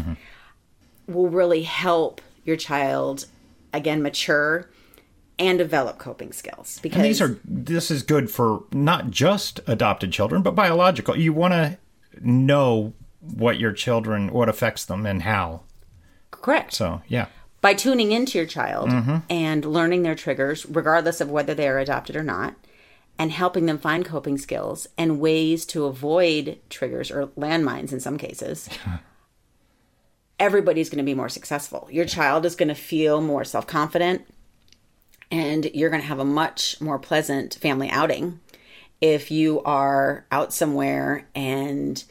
will 1.05 1.27
really 1.27 1.63
help 1.63 2.21
your 2.45 2.55
child 2.55 3.25
again 3.73 4.01
mature 4.01 4.69
and 5.41 5.57
develop 5.57 5.97
coping 5.97 6.31
skills 6.31 6.79
because 6.81 6.97
And 6.97 7.05
these 7.05 7.19
are 7.19 7.39
this 7.43 7.89
is 7.89 8.03
good 8.03 8.29
for 8.29 8.63
not 8.71 9.09
just 9.09 9.59
adopted 9.65 10.13
children, 10.13 10.43
but 10.43 10.53
biological. 10.53 11.17
You 11.17 11.33
want 11.33 11.53
to 11.53 11.77
know 12.21 12.93
what 13.19 13.59
your 13.59 13.73
children 13.73 14.31
what 14.31 14.47
affects 14.47 14.85
them 14.85 15.05
and 15.05 15.23
how. 15.23 15.61
correct. 16.29 16.73
So, 16.73 17.01
yeah. 17.07 17.27
by 17.59 17.73
tuning 17.73 18.11
into 18.11 18.37
your 18.37 18.47
child 18.47 18.89
mm-hmm. 18.89 19.17
and 19.29 19.65
learning 19.65 20.03
their 20.03 20.15
triggers, 20.15 20.65
regardless 20.67 21.19
of 21.21 21.29
whether 21.29 21.55
they 21.55 21.67
are 21.67 21.79
adopted 21.79 22.15
or 22.15 22.23
not, 22.23 22.55
and 23.17 23.31
helping 23.31 23.65
them 23.65 23.79
find 23.79 24.05
coping 24.05 24.37
skills 24.37 24.87
and 24.97 25.19
ways 25.19 25.65
to 25.67 25.85
avoid 25.85 26.59
triggers 26.69 27.09
or 27.11 27.27
landmines 27.27 27.91
in 27.91 27.99
some 27.99 28.17
cases, 28.17 28.69
everybody's 30.39 30.89
going 30.89 31.03
to 31.03 31.03
be 31.03 31.15
more 31.15 31.29
successful. 31.29 31.87
Your 31.91 32.05
child 32.05 32.45
is 32.45 32.55
going 32.55 32.69
to 32.69 32.75
feel 32.75 33.21
more 33.21 33.43
self 33.43 33.65
confident, 33.65 34.27
and 35.31 35.65
you're 35.73 35.89
going 35.89 36.01
to 36.01 36.07
have 36.07 36.19
a 36.19 36.25
much 36.25 36.79
more 36.81 36.99
pleasant 36.99 37.55
family 37.55 37.89
outing 37.89 38.39
if 38.99 39.31
you 39.31 39.61
are 39.63 40.25
out 40.31 40.53
somewhere 40.53 41.27
and 41.33 42.03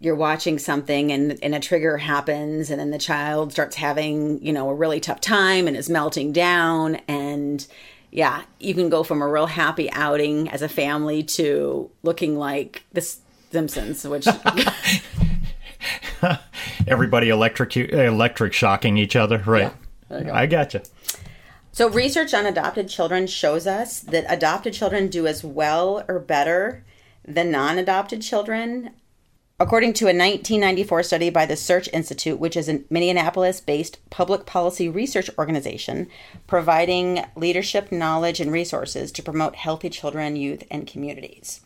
you're 0.00 0.14
watching 0.14 0.58
something 0.58 1.10
and, 1.10 1.38
and 1.42 1.54
a 1.54 1.60
trigger 1.60 1.96
happens 1.96 2.70
and 2.70 2.78
then 2.78 2.90
the 2.90 2.98
child 2.98 3.52
starts 3.52 3.76
having 3.76 4.44
you 4.44 4.52
know 4.52 4.68
a 4.68 4.74
really 4.74 5.00
tough 5.00 5.20
time 5.20 5.66
and 5.66 5.76
is 5.76 5.88
melting 5.88 6.32
down 6.32 6.96
and 7.08 7.66
yeah 8.10 8.42
you 8.60 8.74
can 8.74 8.90
go 8.90 9.02
from 9.02 9.22
a 9.22 9.28
real 9.28 9.46
happy 9.46 9.90
outing 9.92 10.48
as 10.50 10.60
a 10.60 10.68
family 10.68 11.22
to 11.22 11.90
looking 12.02 12.36
like 12.36 12.84
the 12.92 13.00
simpsons 13.50 14.06
which 14.06 14.26
Everybody 16.86 17.28
electric 17.28 17.76
electric 17.76 18.52
shocking 18.52 18.96
each 18.96 19.16
other, 19.16 19.42
right? 19.44 19.72
I 20.10 20.46
gotcha. 20.46 20.82
So, 21.76 21.90
research 21.90 22.32
on 22.32 22.46
adopted 22.46 22.88
children 22.88 23.26
shows 23.26 23.66
us 23.66 24.00
that 24.00 24.24
adopted 24.30 24.72
children 24.72 25.08
do 25.08 25.26
as 25.26 25.44
well 25.44 26.02
or 26.08 26.18
better 26.18 26.86
than 27.22 27.50
non 27.50 27.76
adopted 27.76 28.22
children. 28.22 28.92
According 29.60 29.92
to 29.94 30.06
a 30.06 30.16
1994 30.16 31.02
study 31.02 31.28
by 31.28 31.44
the 31.44 31.54
Search 31.54 31.90
Institute, 31.92 32.38
which 32.38 32.56
is 32.56 32.70
a 32.70 32.80
Minneapolis 32.88 33.60
based 33.60 33.98
public 34.08 34.46
policy 34.46 34.88
research 34.88 35.28
organization 35.36 36.08
providing 36.46 37.26
leadership, 37.36 37.92
knowledge, 37.92 38.40
and 38.40 38.50
resources 38.50 39.12
to 39.12 39.22
promote 39.22 39.56
healthy 39.56 39.90
children, 39.90 40.34
youth, 40.34 40.64
and 40.70 40.86
communities. 40.86 41.60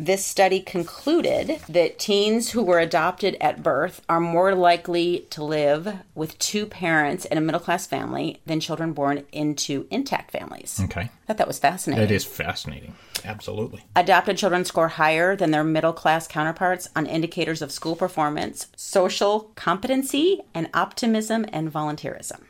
This 0.00 0.24
study 0.24 0.60
concluded 0.60 1.58
that 1.68 1.98
teens 1.98 2.50
who 2.50 2.62
were 2.62 2.78
adopted 2.78 3.36
at 3.40 3.64
birth 3.64 4.00
are 4.08 4.20
more 4.20 4.54
likely 4.54 5.26
to 5.30 5.42
live 5.42 5.92
with 6.14 6.38
two 6.38 6.66
parents 6.66 7.24
in 7.24 7.36
a 7.36 7.40
middle 7.40 7.60
class 7.60 7.84
family 7.84 8.40
than 8.46 8.60
children 8.60 8.92
born 8.92 9.24
into 9.32 9.88
intact 9.90 10.30
families. 10.30 10.80
Okay. 10.84 11.00
I 11.00 11.10
thought 11.26 11.38
that 11.38 11.48
was 11.48 11.58
fascinating. 11.58 12.04
It 12.04 12.12
is 12.12 12.24
fascinating. 12.24 12.94
Absolutely. 13.24 13.84
Adopted 13.96 14.38
children 14.38 14.64
score 14.64 14.86
higher 14.86 15.34
than 15.34 15.50
their 15.50 15.64
middle 15.64 15.92
class 15.92 16.28
counterparts 16.28 16.88
on 16.94 17.06
indicators 17.06 17.60
of 17.60 17.72
school 17.72 17.96
performance, 17.96 18.68
social 18.76 19.50
competency, 19.56 20.40
and 20.54 20.70
optimism 20.74 21.44
and 21.52 21.72
volunteerism. 21.72 22.42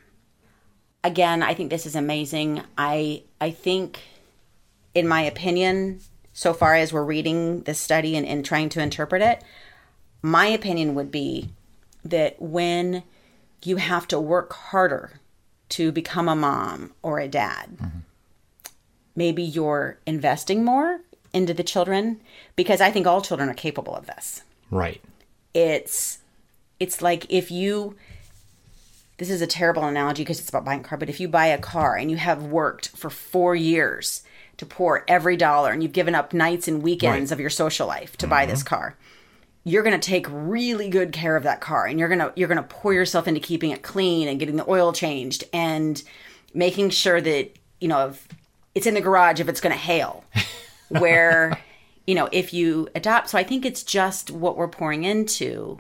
Again, 1.02 1.42
I 1.42 1.54
think 1.54 1.70
this 1.70 1.86
is 1.86 1.96
amazing. 1.96 2.60
I 2.76 3.22
I 3.40 3.52
think 3.52 4.00
in 4.94 5.08
my 5.08 5.22
opinion, 5.22 6.00
so 6.38 6.54
far 6.54 6.76
as 6.76 6.92
we're 6.92 7.02
reading 7.02 7.62
this 7.62 7.80
study 7.80 8.16
and, 8.16 8.24
and 8.24 8.44
trying 8.44 8.68
to 8.68 8.80
interpret 8.80 9.20
it, 9.20 9.42
my 10.22 10.46
opinion 10.46 10.94
would 10.94 11.10
be 11.10 11.48
that 12.04 12.40
when 12.40 13.02
you 13.64 13.74
have 13.74 14.06
to 14.06 14.20
work 14.20 14.52
harder 14.52 15.18
to 15.70 15.90
become 15.90 16.28
a 16.28 16.36
mom 16.36 16.92
or 17.02 17.18
a 17.18 17.26
dad, 17.26 17.76
maybe 19.16 19.42
you're 19.42 19.98
investing 20.06 20.64
more 20.64 21.00
into 21.32 21.52
the 21.52 21.64
children 21.64 22.20
because 22.54 22.80
I 22.80 22.92
think 22.92 23.04
all 23.04 23.20
children 23.20 23.48
are 23.48 23.54
capable 23.54 23.96
of 23.96 24.06
this. 24.06 24.42
Right. 24.70 25.02
It's 25.54 26.18
it's 26.78 27.02
like 27.02 27.26
if 27.28 27.50
you 27.50 27.96
this 29.16 29.28
is 29.28 29.42
a 29.42 29.46
terrible 29.48 29.82
analogy 29.82 30.22
because 30.22 30.38
it's 30.38 30.50
about 30.50 30.64
buying 30.64 30.82
a 30.82 30.84
car, 30.84 30.98
but 30.98 31.08
if 31.08 31.18
you 31.18 31.26
buy 31.26 31.46
a 31.46 31.58
car 31.58 31.96
and 31.96 32.12
you 32.12 32.16
have 32.16 32.44
worked 32.44 32.96
for 32.96 33.10
4 33.10 33.56
years 33.56 34.22
to 34.58 34.66
pour 34.66 35.04
every 35.08 35.36
dollar 35.36 35.72
and 35.72 35.82
you've 35.82 35.92
given 35.92 36.14
up 36.14 36.34
nights 36.34 36.68
and 36.68 36.82
weekends 36.82 37.30
Right. 37.30 37.36
of 37.36 37.40
your 37.40 37.50
social 37.50 37.86
life 37.86 38.16
to 38.18 38.26
buy 38.26 38.42
mm-hmm. 38.42 38.50
this 38.50 38.62
car, 38.62 38.96
you're 39.64 39.82
going 39.82 39.98
to 39.98 40.06
take 40.06 40.26
really 40.30 40.88
good 40.88 41.12
care 41.12 41.36
of 41.36 41.44
that 41.44 41.60
car 41.60 41.86
and 41.86 41.98
you're 41.98 42.08
going 42.08 42.18
to 42.18 42.32
you're 42.36 42.48
going 42.48 42.56
to 42.56 42.62
pour 42.62 42.92
yourself 42.92 43.26
into 43.26 43.40
keeping 43.40 43.70
it 43.70 43.82
clean 43.82 44.28
and 44.28 44.38
getting 44.38 44.56
the 44.56 44.68
oil 44.68 44.92
changed 44.92 45.44
and 45.52 46.02
making 46.54 46.90
sure 46.90 47.20
that 47.20 47.50
you 47.80 47.88
know 47.88 48.08
if 48.08 48.28
it's 48.74 48.86
in 48.86 48.94
the 48.94 49.00
garage 49.00 49.40
if 49.40 49.48
it's 49.48 49.60
going 49.60 49.72
to 49.72 49.78
hail 49.78 50.24
where 50.88 51.58
you 52.06 52.14
know 52.14 52.28
if 52.32 52.52
you 52.54 52.88
adopt 52.94 53.28
so 53.28 53.38
i 53.38 53.44
think 53.44 53.66
it's 53.66 53.82
just 53.82 54.30
what 54.30 54.56
we're 54.56 54.68
pouring 54.68 55.04
into 55.04 55.78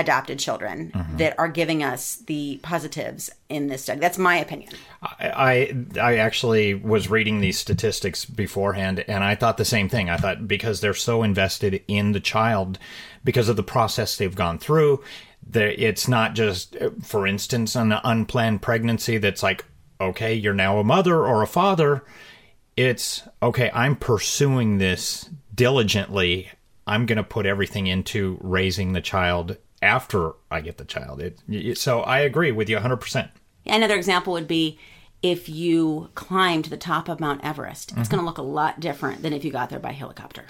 adopted 0.00 0.38
children 0.38 0.92
mm-hmm. 0.94 1.16
that 1.16 1.38
are 1.38 1.48
giving 1.48 1.82
us 1.82 2.16
the 2.26 2.58
positives 2.62 3.30
in 3.48 3.68
this 3.68 3.82
study 3.82 4.00
that's 4.00 4.18
my 4.18 4.36
opinion 4.36 4.72
I 5.02 5.76
I 6.00 6.16
actually 6.16 6.74
was 6.74 7.08
reading 7.08 7.40
these 7.40 7.58
statistics 7.58 8.24
beforehand, 8.24 9.04
and 9.06 9.22
I 9.22 9.34
thought 9.34 9.56
the 9.56 9.64
same 9.64 9.88
thing. 9.88 10.10
I 10.10 10.16
thought 10.16 10.48
because 10.48 10.80
they're 10.80 10.94
so 10.94 11.22
invested 11.22 11.82
in 11.86 12.12
the 12.12 12.20
child, 12.20 12.78
because 13.22 13.48
of 13.48 13.56
the 13.56 13.62
process 13.62 14.16
they've 14.16 14.34
gone 14.34 14.58
through, 14.58 15.02
it's 15.52 16.08
not 16.08 16.34
just, 16.34 16.76
for 17.02 17.26
instance, 17.26 17.76
an 17.76 17.92
unplanned 17.92 18.62
pregnancy 18.62 19.18
that's 19.18 19.42
like, 19.42 19.64
okay, 20.00 20.34
you're 20.34 20.54
now 20.54 20.78
a 20.78 20.84
mother 20.84 21.24
or 21.26 21.42
a 21.42 21.46
father. 21.46 22.04
It's 22.76 23.22
okay. 23.42 23.70
I'm 23.72 23.96
pursuing 23.96 24.78
this 24.78 25.28
diligently. 25.54 26.50
I'm 26.86 27.06
going 27.06 27.16
to 27.16 27.24
put 27.24 27.46
everything 27.46 27.86
into 27.86 28.38
raising 28.40 28.92
the 28.92 29.00
child 29.00 29.56
after 29.82 30.32
I 30.50 30.60
get 30.60 30.78
the 30.78 30.84
child. 30.84 31.20
It, 31.20 31.38
it- 31.48 31.78
so 31.78 32.00
I 32.00 32.20
agree 32.20 32.52
with 32.52 32.68
you 32.68 32.76
100. 32.76 32.96
percent 32.98 33.30
Another 33.66 33.96
example 33.96 34.32
would 34.32 34.48
be 34.48 34.78
if 35.22 35.48
you 35.48 36.08
climb 36.14 36.62
to 36.62 36.70
the 36.70 36.76
top 36.76 37.08
of 37.08 37.20
Mount 37.20 37.44
Everest. 37.44 37.92
It's 37.96 38.08
going 38.08 38.20
to 38.20 38.24
look 38.26 38.38
a 38.38 38.42
lot 38.42 38.80
different 38.80 39.20
than 39.22 39.32
if 39.32 39.44
you 39.44 39.50
got 39.50 39.68
there 39.68 39.80
by 39.80 39.92
helicopter. 39.92 40.44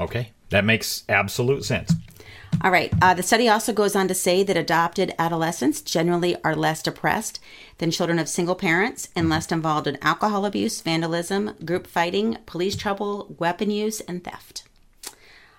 Okay, 0.00 0.30
that 0.50 0.64
makes 0.64 1.02
absolute 1.08 1.64
sense. 1.64 1.92
All 2.62 2.70
right. 2.70 2.92
Uh, 3.02 3.12
the 3.12 3.22
study 3.22 3.48
also 3.48 3.72
goes 3.72 3.96
on 3.96 4.08
to 4.08 4.14
say 4.14 4.42
that 4.42 4.56
adopted 4.56 5.14
adolescents 5.18 5.82
generally 5.82 6.36
are 6.42 6.54
less 6.54 6.82
depressed 6.82 7.40
than 7.78 7.90
children 7.90 8.18
of 8.18 8.28
single 8.28 8.54
parents 8.54 9.08
and 9.16 9.28
less 9.28 9.50
involved 9.50 9.86
in 9.86 9.98
alcohol 10.00 10.46
abuse, 10.46 10.80
vandalism, 10.80 11.54
group 11.64 11.86
fighting, 11.86 12.38
police 12.46 12.76
trouble, 12.76 13.34
weapon 13.38 13.70
use, 13.70 14.00
and 14.02 14.22
theft. 14.24 14.65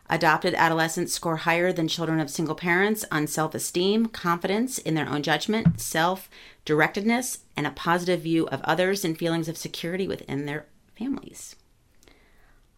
Adopted 0.09 0.53
adolescents 0.53 1.13
score 1.13 1.37
higher 1.37 1.73
than 1.73 1.87
children 1.87 2.19
of 2.19 2.29
single 2.29 2.55
parents 2.55 3.03
on 3.11 3.27
self 3.27 3.53
esteem, 3.53 4.05
confidence 4.05 4.77
in 4.77 4.93
their 4.93 5.09
own 5.09 5.21
judgment, 5.21 5.81
self 5.81 6.29
directedness, 6.65 7.39
and 7.57 7.67
a 7.67 7.71
positive 7.71 8.21
view 8.21 8.47
of 8.47 8.61
others 8.61 9.03
and 9.03 9.17
feelings 9.17 9.49
of 9.49 9.57
security 9.57 10.07
within 10.07 10.45
their 10.45 10.65
families. 10.97 11.55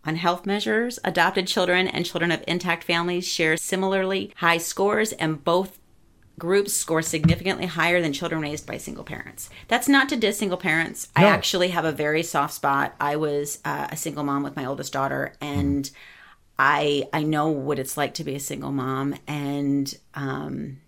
On 0.05 0.15
health 0.15 0.45
measures, 0.45 0.97
adopted 1.03 1.45
children 1.45 1.87
and 1.87 2.05
children 2.05 2.31
of 2.31 2.43
intact 2.47 2.83
families 2.83 3.27
share 3.27 3.57
similarly 3.57 4.33
high 4.37 4.57
scores, 4.57 5.11
and 5.13 5.43
both 5.43 5.79
groups 6.39 6.73
score 6.73 7.01
significantly 7.01 7.65
higher 7.67 8.01
than 8.01 8.13
children 8.13 8.41
raised 8.41 8.65
by 8.65 8.77
single 8.77 9.03
parents. 9.03 9.49
That's 9.67 9.89
not 9.89 10.09
to 10.09 10.15
diss 10.15 10.39
single 10.39 10.57
parents. 10.57 11.09
I 11.15 11.25
actually 11.25 11.69
have 11.69 11.85
a 11.85 11.91
very 11.91 12.23
soft 12.23 12.53
spot. 12.53 12.95
I 12.99 13.17
was 13.17 13.59
uh, 13.65 13.87
a 13.91 13.97
single 13.97 14.23
mom 14.23 14.41
with 14.41 14.55
my 14.55 14.65
oldest 14.65 14.93
daughter, 14.93 15.33
and 15.41 15.91
I 16.59 17.07
I 17.13 17.23
know 17.23 17.47
what 17.47 17.79
it's 17.79 17.95
like 17.95 18.13
to 18.15 18.23
be 18.25 18.35
a 18.35 18.39
single 18.39 18.73
mom, 18.73 19.15
and 19.27 19.97
um, 20.13 20.81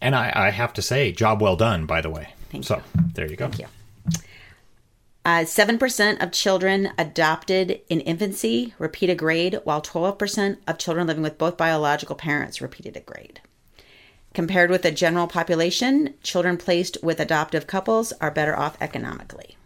And 0.00 0.14
I, 0.14 0.32
I 0.34 0.50
have 0.50 0.72
to 0.74 0.82
say, 0.82 1.10
job 1.10 1.42
well 1.42 1.56
done, 1.56 1.84
by 1.84 2.00
the 2.00 2.10
way. 2.10 2.28
Thank 2.50 2.64
so 2.64 2.80
there 3.14 3.28
you 3.28 3.36
go. 3.36 3.48
Thank 3.48 3.58
you. 3.58 3.66
Uh, 5.24 5.40
7% 5.40 6.22
of 6.22 6.30
children 6.30 6.92
adopted 6.96 7.80
in 7.88 7.98
infancy 8.02 8.72
repeat 8.78 9.10
a 9.10 9.14
grade, 9.16 9.58
while 9.64 9.82
12% 9.82 10.58
of 10.68 10.78
children 10.78 11.08
living 11.08 11.24
with 11.24 11.36
both 11.36 11.56
biological 11.56 12.14
parents 12.14 12.60
repeated 12.60 12.96
a 12.96 13.00
grade. 13.00 13.40
Compared 14.34 14.70
with 14.70 14.82
the 14.82 14.92
general 14.92 15.26
population, 15.26 16.14
children 16.22 16.56
placed 16.56 16.98
with 17.02 17.18
adoptive 17.18 17.66
couples 17.66 18.12
are 18.20 18.30
better 18.30 18.56
off 18.56 18.76
economically. 18.80 19.56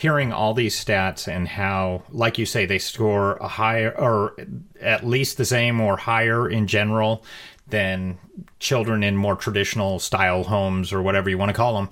Hearing 0.00 0.32
all 0.32 0.54
these 0.54 0.82
stats 0.82 1.28
and 1.28 1.46
how, 1.46 2.04
like 2.08 2.38
you 2.38 2.46
say, 2.46 2.64
they 2.64 2.78
score 2.78 3.36
a 3.36 3.48
higher 3.48 3.90
or 3.98 4.34
at 4.80 5.06
least 5.06 5.36
the 5.36 5.44
same 5.44 5.78
or 5.78 5.98
higher 5.98 6.48
in 6.48 6.66
general 6.66 7.22
than 7.68 8.18
children 8.58 9.02
in 9.02 9.14
more 9.14 9.36
traditional 9.36 9.98
style 9.98 10.44
homes 10.44 10.90
or 10.90 11.02
whatever 11.02 11.28
you 11.28 11.36
want 11.36 11.50
to 11.50 11.54
call 11.54 11.74
them. 11.74 11.90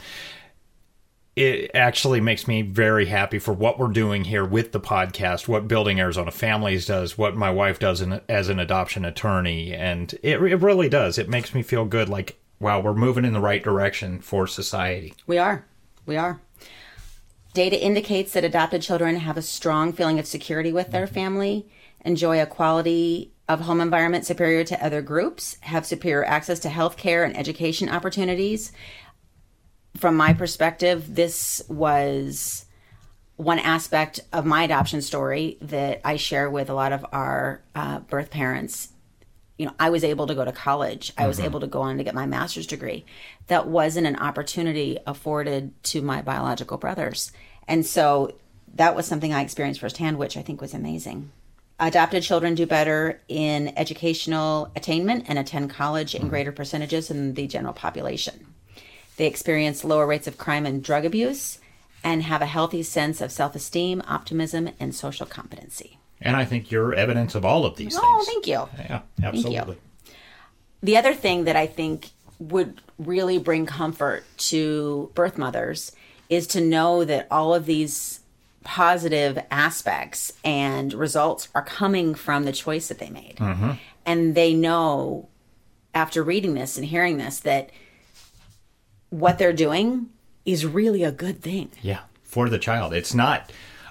It 1.37 1.71
actually 1.75 2.23
makes 2.23 2.49
me 2.49 2.63
very 2.63 3.05
happy 3.05 3.39
for 3.39 3.53
what 3.53 3.79
we're 3.79 3.89
doing 3.89 4.25
here 4.25 4.45
with 4.45 4.73
the 4.73 4.81
podcast, 4.81 5.47
what 5.47 5.69
Building 5.69 6.01
Arizona 6.01 6.31
Families 6.31 6.87
does, 6.87 7.19
what 7.19 7.37
my 7.37 7.51
wife 7.51 7.79
does 7.79 8.01
in, 8.01 8.23
as 8.27 8.49
an 8.49 8.59
adoption 8.59 9.05
attorney. 9.05 9.75
And 9.75 10.15
it, 10.23 10.41
it 10.41 10.57
really 10.57 10.89
does. 10.89 11.19
It 11.19 11.29
makes 11.29 11.55
me 11.55 11.63
feel 11.63 11.85
good 11.85 12.09
like, 12.09 12.41
wow, 12.59 12.81
we're 12.81 12.95
moving 12.95 13.27
in 13.27 13.35
the 13.35 13.41
right 13.41 13.63
direction 13.63 14.23
for 14.23 14.47
society. 14.47 15.13
We 15.27 15.37
are. 15.37 15.67
We 16.07 16.17
are. 16.17 16.41
Data 17.55 17.83
indicates 17.83 18.33
that 18.33 18.45
adopted 18.45 18.83
children 18.83 19.17
have 19.17 19.37
a 19.37 19.43
strong 19.43 19.93
feeling 19.93 20.19
of 20.19 20.27
security 20.27 20.73
with 20.73 20.91
their 20.91 21.07
family, 21.07 21.69
enjoy 22.05 22.41
a 22.41 22.47
quality 22.47 23.33
of 23.49 23.61
home 23.61 23.81
environment 23.81 24.27
superior 24.27 24.63
to 24.65 24.85
other 24.85 25.01
groups, 25.01 25.57
have 25.63 25.87
superior 25.87 26.25
access 26.25 26.59
to 26.61 26.69
health 26.69 26.97
care 26.97 27.25
and 27.25 27.37
education 27.37 27.89
opportunities. 27.89 28.73
From 29.97 30.17
my 30.17 30.35
perspective, 30.35 31.15
this 31.15 31.63
was 31.69 32.67
one 33.37 33.59
aspect 33.61 34.21
of 34.33 34.45
my 34.45 34.65
adoption 34.65 35.01
story 35.01 35.57
that 35.63 36.01
I 36.05 36.17
share 36.17 36.51
with 36.51 36.69
a 36.69 36.75
lot 36.75 36.93
of 36.93 37.07
our 37.13 37.63
uh, 37.75 38.01
birth 38.01 38.31
parents 38.31 38.89
you 39.59 39.67
know, 39.67 39.75
I 39.79 39.91
was 39.91 40.05
able 40.05 40.29
to 40.29 40.35
go 40.35 40.45
to 40.45 40.53
college. 40.53 41.13
I 41.19 41.27
was 41.27 41.37
mm-hmm. 41.37 41.47
able 41.47 41.61
to 41.61 41.67
go 41.67 41.83
on 41.83 41.99
to 41.99 42.05
get 42.05 42.15
my 42.15 42.27
master's 42.27 42.67
degree. 42.67 43.05
That 43.49 43.67
wasn't 43.67 44.07
an 44.07 44.17
opportunity 44.17 44.99
afforded 45.07 45.73
to 45.85 46.01
my 46.01 46.23
biological 46.23 46.79
brothers. 46.79 47.33
And 47.67 47.85
so 47.85 48.35
that 48.75 48.95
was 48.95 49.07
something 49.07 49.35
I 49.35 49.43
experienced 49.43 49.81
firsthand, 49.81 50.17
which 50.17 50.37
I 50.37 50.43
think 50.43 50.61
was 50.61 50.75
amazing. 50.75 51.33
Adopted 51.81 52.23
children 52.23 52.55
do 52.55 52.67
better 52.67 53.21
in 53.29 53.73
educational 53.77 54.71
attainment 54.75 55.25
and 55.29 55.39
attend 55.39 55.71
college 55.71 56.15
in 56.15 56.23
mm-hmm. 56.23 56.31
greater 56.31 56.53
percentages 56.53 57.09
than 57.09 57.35
the 57.35 57.47
general 57.49 57.75
population. 57.75 58.47
They 59.17 59.27
experience 59.27 59.85
lower 59.85 60.07
rates 60.07 60.29
of 60.29 60.39
crime 60.39 60.67
and 60.67 60.83
drug 60.83 61.05
abuse 61.05 61.59
and 62.05 62.23
have 62.23 62.43
a 62.43 62.47
healthy 62.47 62.85
sense 62.85 63.21
of 63.21 63.33
self 63.33 63.57
esteem, 63.57 64.03
optimism, 64.07 64.71
and 64.79 64.95
social 64.95 65.27
competency. 65.27 65.98
And 66.21 66.37
I 66.37 66.45
think 66.45 66.71
you're 66.71 66.95
evidence 66.95 67.35
of 67.35 67.45
all 67.45 67.65
of 67.65 67.77
these 67.77 67.97
Oh, 67.97 68.01
things. 68.01 68.27
thank 68.27 68.47
you. 68.47 68.69
Yeah, 68.79 69.01
you. 69.19 69.25
absolutely. 69.27 69.77
The 70.83 70.97
other 70.97 71.15
thing 71.15 71.45
that 71.45 71.57
I 71.57 71.67
think 71.67 72.11
would 72.39 72.81
really 72.99 73.39
bring 73.39 73.67
comfort 73.67 74.25
to 74.39 75.11
birth 75.15 75.39
mothers 75.39 75.93
is 76.29 76.47
to 76.49 76.61
know 76.61 77.05
that 77.05 77.27
all 77.31 77.55
of 77.55 77.67
these 77.67 78.21
positive 78.65 79.39
aspects 79.51 80.33
and 80.45 80.93
results 80.93 81.49
are 81.55 81.63
coming 81.63 82.15
from 82.15 82.45
the 82.45 82.53
choice 82.53 82.89
that 82.89 82.99
they 82.99 83.09
made. 83.11 83.37
Mm-hmm. 83.37 83.73
And 84.05 84.35
they 84.35 84.55
know 84.55 85.29
after 85.95 86.23
reading 86.23 86.55
this 86.55 86.77
and 86.77 86.87
hearing 86.87 87.17
this 87.17 87.41
that 87.41 87.71
what 89.11 89.39
they're 89.39 89.53
doing 89.53 90.11
is 90.45 90.67
really 90.67 91.03
a 91.03 91.13
good 91.13 91.43
thing. 91.43 91.71
Yeah, 91.83 92.01
for 92.25 92.49
the 92.49 92.59
child. 92.59 92.93
It's 92.93 93.15
not 93.15 93.51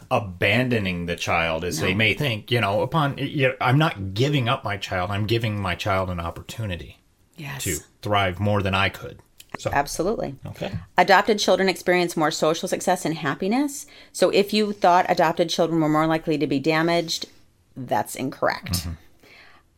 abandoning 0.09 1.05
the 1.05 1.15
child 1.15 1.63
as 1.63 1.79
they 1.79 1.93
may 1.93 2.13
think. 2.13 2.51
You 2.51 2.61
know, 2.61 2.81
upon 2.81 3.17
you 3.17 3.49
know, 3.49 3.55
I'm 3.61 3.77
not 3.77 4.13
giving 4.13 4.47
up 4.49 4.63
my 4.63 4.77
child. 4.77 5.11
I'm 5.11 5.25
giving 5.25 5.59
my 5.61 5.75
child 5.75 6.09
an 6.09 6.19
opportunity 6.19 6.97
Yes. 7.35 7.63
to 7.65 7.77
thrive 8.01 8.39
more 8.39 8.61
than 8.63 8.73
I 8.73 8.89
could. 8.89 9.19
So 9.59 9.69
Absolutely. 9.73 10.35
okay, 10.45 10.71
Adopted 10.97 11.39
children 11.39 11.67
experience 11.69 12.15
more 12.17 12.29
social 12.31 12.67
success 12.67 13.05
and 13.05 13.15
happiness. 13.15 13.87
So 14.11 14.29
if 14.29 14.53
you 14.53 14.71
thought 14.73 15.05
adopted 15.09 15.49
children 15.49 15.81
were 15.81 15.89
more 15.89 16.05
likely 16.05 16.37
to 16.37 16.45
be 16.47 16.59
damaged, 16.59 17.25
that's 17.75 18.15
incorrect. 18.15 18.73
Mm-hmm. 18.73 18.91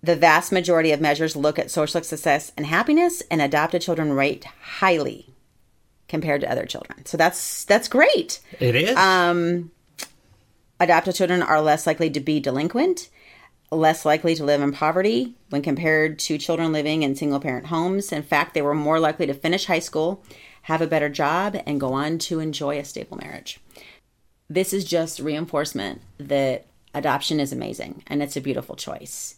The 0.01 0.15
vast 0.15 0.51
majority 0.51 0.91
of 0.91 1.01
measures 1.01 1.35
look 1.35 1.59
at 1.59 1.69
social 1.71 2.01
success 2.01 2.51
and 2.57 2.65
happiness, 2.65 3.21
and 3.29 3.41
adopted 3.41 3.81
children 3.81 4.13
rate 4.13 4.45
highly 4.79 5.27
compared 6.07 6.41
to 6.41 6.51
other 6.51 6.65
children. 6.65 7.05
So 7.05 7.15
that's 7.17 7.63
that's 7.65 7.87
great. 7.87 8.39
it 8.59 8.75
is. 8.75 8.95
Um, 8.97 9.71
Adopted 10.79 11.15
children 11.15 11.41
are 11.41 11.61
less 11.61 11.85
likely 11.85 12.09
to 12.09 12.19
be 12.19 12.39
delinquent, 12.39 13.09
less 13.71 14.05
likely 14.05 14.33
to 14.35 14.45
live 14.45 14.61
in 14.61 14.71
poverty 14.71 15.35
when 15.49 15.61
compared 15.61 16.17
to 16.19 16.37
children 16.37 16.71
living 16.71 17.03
in 17.03 17.15
single 17.15 17.39
parent 17.39 17.67
homes. 17.67 18.11
In 18.11 18.23
fact, 18.23 18.53
they 18.53 18.61
were 18.61 18.73
more 18.73 18.99
likely 18.99 19.25
to 19.27 19.33
finish 19.33 19.65
high 19.65 19.79
school, 19.79 20.23
have 20.63 20.81
a 20.81 20.87
better 20.87 21.09
job, 21.09 21.57
and 21.65 21.79
go 21.79 21.93
on 21.93 22.17
to 22.19 22.39
enjoy 22.39 22.79
a 22.79 22.85
stable 22.85 23.17
marriage. 23.17 23.59
This 24.49 24.73
is 24.73 24.85
just 24.85 25.19
reinforcement 25.19 26.01
that 26.17 26.65
adoption 26.93 27.39
is 27.39 27.51
amazing 27.51 28.03
and 28.07 28.23
it's 28.23 28.37
a 28.37 28.41
beautiful 28.41 28.75
choice. 28.75 29.35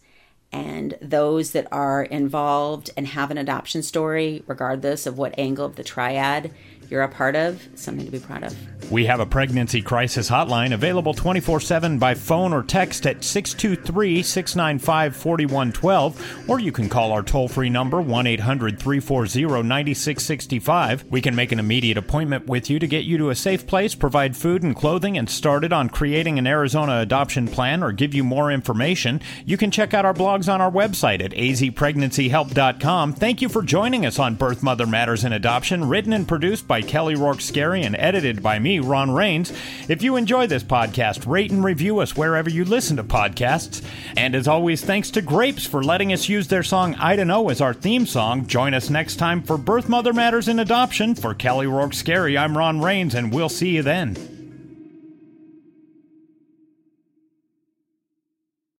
And 0.52 0.96
those 1.00 1.52
that 1.52 1.66
are 1.72 2.02
involved 2.02 2.90
and 2.96 3.06
have 3.08 3.30
an 3.30 3.38
adoption 3.38 3.82
story, 3.82 4.42
regardless 4.46 5.06
of 5.06 5.18
what 5.18 5.38
angle 5.38 5.64
of 5.64 5.76
the 5.76 5.84
triad 5.84 6.52
you're 6.92 7.02
a 7.02 7.08
part 7.08 7.34
of, 7.34 7.66
something 7.74 8.04
to 8.04 8.12
be 8.12 8.18
proud 8.18 8.44
of. 8.44 8.54
We 8.90 9.06
have 9.06 9.20
a 9.20 9.26
pregnancy 9.26 9.80
crisis 9.80 10.28
hotline 10.28 10.74
available 10.74 11.14
24 11.14 11.60
7 11.60 11.98
by 11.98 12.12
phone 12.12 12.52
or 12.52 12.62
text 12.62 13.06
at 13.06 13.24
623 13.24 14.22
695 14.22 15.16
4112, 15.16 16.50
or 16.50 16.60
you 16.60 16.70
can 16.70 16.90
call 16.90 17.12
our 17.12 17.22
toll 17.22 17.48
free 17.48 17.70
number 17.70 18.02
1 18.02 18.26
800 18.26 18.78
340 18.78 19.62
9665. 19.62 21.06
We 21.10 21.22
can 21.22 21.34
make 21.34 21.52
an 21.52 21.58
immediate 21.58 21.96
appointment 21.96 22.46
with 22.46 22.68
you 22.68 22.78
to 22.78 22.86
get 22.86 23.04
you 23.04 23.16
to 23.16 23.30
a 23.30 23.34
safe 23.34 23.66
place, 23.66 23.94
provide 23.94 24.36
food 24.36 24.62
and 24.62 24.76
clothing, 24.76 25.16
and 25.16 25.30
started 25.30 25.72
on 25.72 25.88
creating 25.88 26.38
an 26.38 26.46
Arizona 26.46 27.00
adoption 27.00 27.48
plan 27.48 27.82
or 27.82 27.92
give 27.92 28.12
you 28.12 28.22
more 28.22 28.52
information. 28.52 29.22
You 29.46 29.56
can 29.56 29.70
check 29.70 29.94
out 29.94 30.04
our 30.04 30.12
blogs 30.12 30.52
on 30.52 30.60
our 30.60 30.70
website 30.70 31.24
at 31.24 31.30
azpregnancyhelp.com. 31.30 33.14
Thank 33.14 33.40
you 33.40 33.48
for 33.48 33.62
joining 33.62 34.04
us 34.04 34.18
on 34.18 34.34
Birth 34.34 34.62
Mother 34.62 34.86
Matters 34.86 35.24
and 35.24 35.32
Adoption, 35.32 35.88
written 35.88 36.12
and 36.12 36.28
produced 36.28 36.68
by 36.68 36.81
Kelly 36.82 37.14
Rourke 37.14 37.38
Skarie 37.38 37.84
and 37.84 37.96
edited 37.96 38.42
by 38.42 38.58
me, 38.58 38.78
Ron 38.78 39.10
Rains. 39.10 39.52
If 39.88 40.02
you 40.02 40.16
enjoy 40.16 40.46
this 40.46 40.62
podcast, 40.62 41.26
rate 41.26 41.50
and 41.50 41.64
review 41.64 42.00
us 42.00 42.16
wherever 42.16 42.50
you 42.50 42.64
listen 42.64 42.96
to 42.96 43.04
podcasts. 43.04 43.82
And 44.16 44.34
as 44.34 44.48
always, 44.48 44.84
thanks 44.84 45.10
to 45.12 45.22
Grapes 45.22 45.66
for 45.66 45.82
letting 45.82 46.12
us 46.12 46.28
use 46.28 46.48
their 46.48 46.62
song 46.62 46.94
I 46.96 47.16
Don't 47.16 47.28
Know 47.28 47.48
as 47.48 47.60
our 47.60 47.74
theme 47.74 48.06
song. 48.06 48.46
Join 48.46 48.74
us 48.74 48.90
next 48.90 49.16
time 49.16 49.42
for 49.42 49.56
Birth 49.56 49.88
Mother 49.88 50.12
Matters 50.12 50.48
and 50.48 50.60
Adoption. 50.60 51.14
For 51.14 51.34
Kelly 51.34 51.66
Rourke 51.66 51.92
Skarie, 51.92 52.38
I'm 52.38 52.56
Ron 52.56 52.80
Rains, 52.80 53.14
and 53.14 53.32
we'll 53.32 53.48
see 53.48 53.70
you 53.70 53.82
then. 53.82 54.31